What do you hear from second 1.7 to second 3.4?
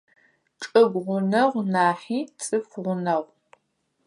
нахьи цӏыф гъунэгъу.